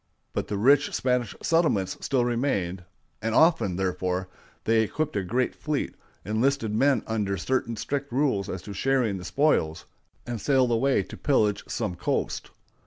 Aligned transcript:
But 0.33 0.47
the 0.47 0.57
rich 0.57 0.95
Spanish 0.95 1.35
settlements 1.43 1.95
still 2.01 2.25
remained; 2.25 2.85
and 3.21 3.35
often, 3.35 3.75
therefore, 3.75 4.29
they 4.63 4.81
equipped 4.81 5.15
a 5.15 5.21
great 5.21 5.53
fleet, 5.53 5.93
enlisted 6.25 6.73
men 6.73 7.03
under 7.05 7.37
certain 7.37 7.75
strict 7.75 8.11
rules 8.11 8.49
as 8.49 8.63
to 8.63 8.73
sharing 8.73 9.17
the 9.19 9.23
spoils, 9.25 9.85
and 10.25 10.41
sailed 10.41 10.71
away 10.71 11.03
to 11.03 11.17
pillage 11.17 11.63
some 11.67 11.93
coast. 11.93 12.49